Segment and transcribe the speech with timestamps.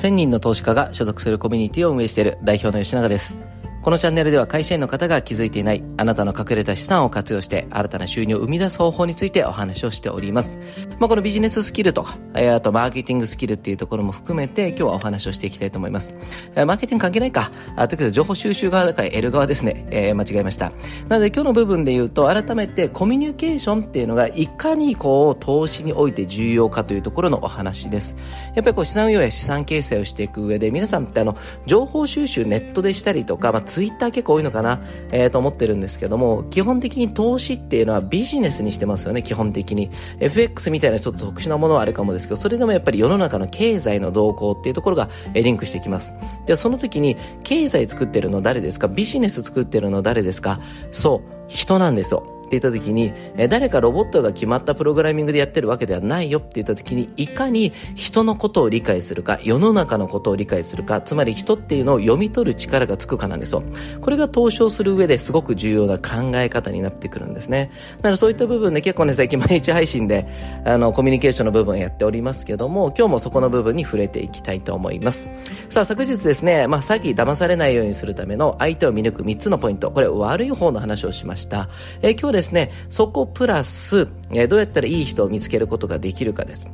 [0.00, 3.49] 1000人の投資家が所属するコミュニティを運営している代表の吉永です。
[3.82, 10.58] このチャンネルでは会社員の方が気づいていないあなたの隠れた資産を活用して新たな収入を生み出す方法についてお話をしております。
[10.98, 16.14] まあ、このビジネススキルとか、えあとマーケティングスキルっていうところも含めて今日はお話をしていきたいと思います。
[16.56, 17.52] えマーケティング関係ないか。
[17.74, 19.86] あ、というと情報収集側だから L 側ですね。
[19.90, 20.72] えー、間違えました。
[21.08, 28.14] なので今日の部分で言うと改めてコミュニケーションっていうのがいかにこう投資において重要かというところのお話です。
[28.54, 34.80] やっぱりこう資産運用や資産形成をしていく上で皆さんってあの情報収集ネットでしたりとか、まあ、ツイッター結構多いのかな、
[35.12, 39.90] えー、と思ってるんですけども、基本的に投資っていうのはビジネスにしてますよね、基本的に。
[40.18, 46.14] FX みたいなちょっと特殊なものはあるかもですけど、それでもやっぱり世の中の経済の動向っていうところがリンクしてきます。
[46.46, 48.88] で、その時に、経済作ってるの誰ですか？
[48.88, 50.58] ビジネス作ってるの誰ですか？
[50.90, 52.39] そう、人なんですよ。
[52.50, 63.62] って言った時に、え誰かロボットが決まったプログラミングでやってるわけではないよって言った時に、いかに人のことを理解するか、世の中のことを理解するか、つまり人っていうのを読み取る力がつくかなんですよ。
[64.00, 67.70] これが投資をする上ですごく重要な考え方になってくるんですね。
[68.02, 70.26] なのでそういった部分で結構ね、最近毎日配信で、
[70.64, 75.28] あの、コミュニケーションの部分をやっておりますけども、今日もそこの部分に触れていきたいと思います。
[75.68, 79.92] さあ、昨日ですね、まあ、詐欺騙されないようにするための相手を見抜く3つのポイント。
[79.92, 81.68] これ悪い方の話をしました。
[82.02, 84.06] え今日ですね、そこプラス、
[84.48, 86.66] どうやったらいい人を見つけることができるかです。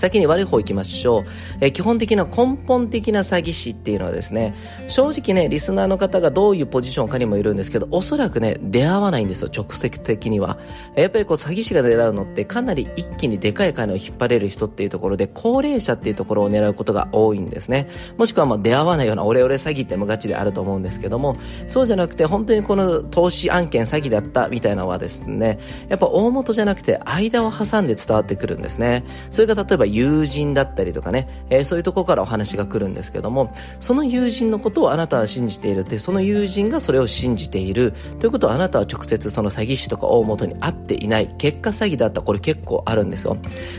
[0.00, 1.24] 先に悪い方行きましょう。
[1.60, 4.54] えー、基本的な根本的な詐欺師っていうのはですね、
[4.88, 10.58] 正直ね、リスナーの方がどういうポジションかにもいるんですけど、おそらくね、出会わないんですよ、直接的には。
[10.96, 17.86] やっぱりこう、詐欺師が狙うのって、かなり一気にでかい金を引っ張れる人っていうところで、高齢者っていうところを狙うことが多いんですね。
[18.16, 21.36] もしくはまあ出会わないようなオレオレ詐欺って無ガチであると思うんですけども、
[21.68, 25.58] そうじゃなくて、本当にこの投資案件詐欺だったみたいなのはですね、
[25.90, 29.04] やっぱ大元じゃなくて、間を挟んで伝わってくるんですね。
[29.30, 43.36] それが例えば友人だったりとかね、えー、そういうとこからお話が来るんですけども、その友人のことをあなたは信じているって、その友人がそれを信じているということはあなたは直接その詐欺師とか大元に会っていない、結果詐欺だったこれ結構あるんですよ。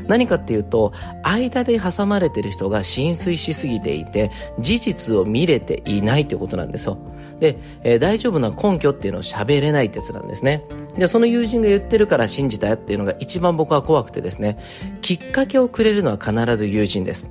[0.07, 0.93] 何かっていうと、
[1.23, 6.97] 間で挟まれてる人が浸水しすぎていて、事実を見れていないということなんですよ。
[7.39, 10.63] で、えー、大丈夫な根拠っていうのを喋れないってやつなんですね。
[10.97, 14.57] で、その友人が言ってるから信じたよっていうのが一番僕は怖くてですね、
[15.01, 17.29] きっかけをくれるのは必ず友人です。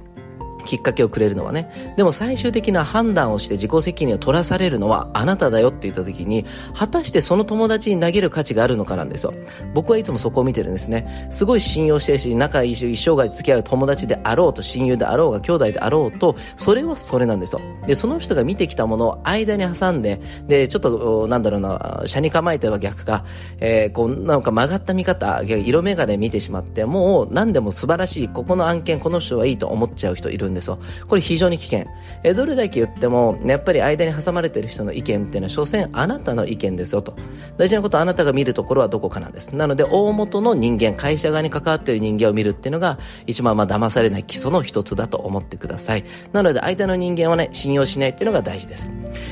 [0.70, 1.94] きっかけをくれるのはね。
[1.96, 6.44] でも最終的な判断をして自己責任を取らされるのはあなただよって言った時に、
[6.74, 9.34] 果たしてその友達に投げる価値があるのかなんですよ。
[9.74, 11.28] 僕はいつもそこを見てるんですね。
[11.30, 17.60] すごい信用してるし、仲いいし、一生涯付き合う友達であろうと、親友であろうが、兄弟であろうと、それはそれなんですよ。
[17.88, 23.24] で、その人が見てきたものを間に挟んで、で、ちょっと、なんだろうな、車に構えては逆か、
[23.58, 30.78] えー、こう、なんか曲がった見方、色眼鏡見てしまって、もう何でも素晴らしい、ここの案件、この人はいいと思っちゃう人いるんですよ。
[31.08, 31.86] これ非常に危険。
[32.22, 37.14] えどれだけ言っても、やっぱり間に挟まれてる人の意見っていうのは、所詮あなたの意見ですよと。
[37.56, 39.54] 大事なことはあなたが見るところはどこかなんです。
[39.54, 46.04] なので、大元の人間、会社側に関わってる人間を見るっていうのが、一番まあ騙されない基礎の一つだと思ってください。
[46.32, 48.90] なので、相手の人間はね、信用しないっていうのが大事です。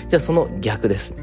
[0.08, 1.14] じゃあ、その逆です。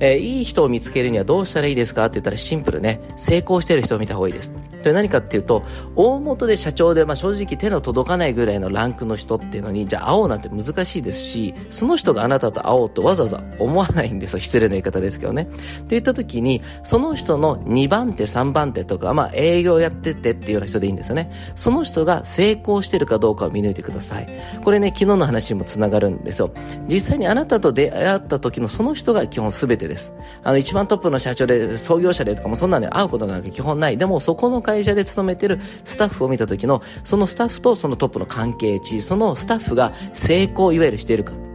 [0.00, 4.52] えー、いい人を見つけるにはどうしたらいいですかって言ったらシンプルね、成功してる人を見た方がいいです。
[4.88, 5.62] と何かっていうと、
[5.96, 14.40] 大元で社長で、まあ、正直手の届かないぐらいのランクの人っていうのに、じゃあ会おうなんて難しいですし、その人があなたと会おうとわざわざ思わないんですよ。
[14.40, 15.42] 失礼な言い方ですけどね。
[15.42, 21.32] って言った時に、その人の2番手、3番手とか、まあ、営業やっててっていうような人でいいんですよね。
[21.54, 24.28] その人が成功してるかどうかを見抜いてください。
[24.62, 26.50] これね、昨日の話にもつながるんですよ。
[26.88, 30.12] 実際にあなたと出会った時のその人が基本全てです。
[30.42, 33.96] あの、一番トップの社長で、創業者でとかもそんなに会うことなんか基本ない。
[33.96, 41.47] でも、そこの会会社で勤めてるスタッフを見た時の、そのスタッフとそのトップの関係値、そのスタッフが成功いわゆるしているか。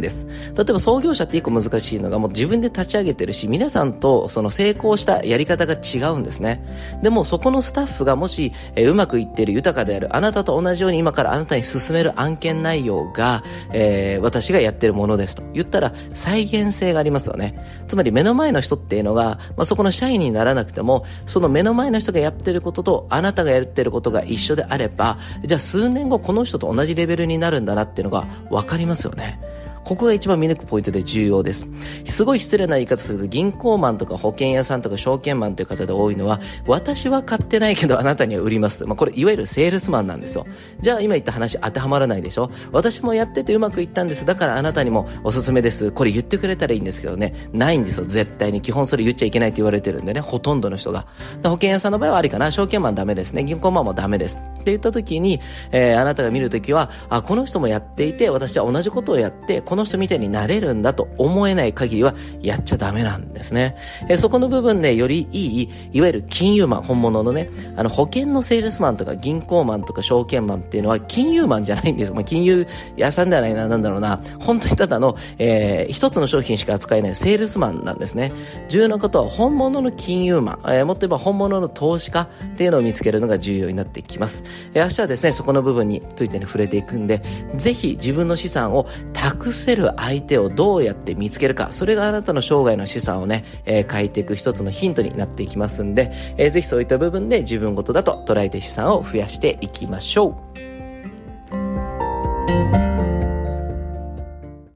[0.00, 0.26] です。
[0.56, 6.64] 例えば創業者って一個難しいのがもう自分で立ち上げてるし、皆さんとその成功したやり方が違うんですね。
[7.02, 13.42] でもそこのスタッフがもし、えー、うまくいってる豊かである、あなたと同じように今からあなたに進める案件内容が、
[13.72, 17.58] えー、私がやってるものですと言ったら再現性がありますよね。
[17.88, 29.40] つまり目の前の人っていうのが、まあ、そこの社員にならなくても、その目の前の人がやってることとあなたがやってることが一緒であれば、じゃあ数年後この人と同じレベルになるんだなっていうのがわかりますよね。
[29.84, 31.66] ここが一番見抜くポイントで重要です。
[32.06, 38.84] すごい失礼な言い方すると、銀行マンとか保険屋さんとか証券マンという方で多いのは、私は買ってないけどあなたには売ります。
[38.86, 40.46] まあ、これいわゆるセールスマンなんですよ。
[40.80, 42.50] じゃあ今言った話当てはまらないでしょ？
[42.72, 44.24] 私もやっててうまくいったんです。
[44.24, 45.90] だからあなたにもおすすめです。
[45.92, 48.62] これ言ってくれたらいいんですけどね、ないんですよ、絶対に。
[48.62, 51.06] 基本それ言っちゃいけないって言われてるんでね、ほとんどの人が。
[51.42, 54.38] 保険屋さんの場合はありかな、証券マンダメですね、銀行マンもダメです。
[54.38, 55.40] って言った時に、
[55.72, 63.74] えー、あなたが見るときは、あ、この人もやっていて、私は同じことをやって、この人みたいになれるんだと思えない限りは、やっちゃダメなんですね。
[64.08, 72.12] え、そこの部分でよりいい、いわゆる金融マン、本物のね、あの、保険のセールスマンとか銀行マンとか証券マンっていうのは、金融マンじゃないんです。
[72.12, 74.20] まあ、金融屋さんではないな、なんだろうな。
[74.38, 78.30] 本当にただの、えー、一つの商品しか扱えないセールスマンなんですね。
[78.68, 84.44] 重要なことは、本物の金融マン、えー、もっと言えば本物の投資家っていうのを見つけるのが重要になってきます。
[84.72, 87.20] えー、明日はですね、そこの部分についてね、触れていくんで、
[87.56, 100.73] ぜひ自分の資産を託せる相手をどうやって見つけるか、それがあなたの生涯の資産をね、えー、変えていく一つのヒントになっていきますんで、えー、ぜひそういった部分で自分ごとだと捉えて資産を増やしていきましょう。